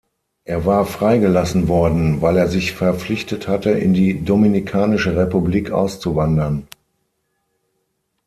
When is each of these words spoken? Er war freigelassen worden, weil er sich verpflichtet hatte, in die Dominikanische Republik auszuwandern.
Er 0.45 0.65
war 0.65 0.87
freigelassen 0.87 1.67
worden, 1.67 2.23
weil 2.23 2.35
er 2.35 2.47
sich 2.47 2.71
verpflichtet 2.71 3.47
hatte, 3.47 3.69
in 3.69 3.93
die 3.93 4.25
Dominikanische 4.25 5.15
Republik 5.15 5.69
auszuwandern. 5.69 6.67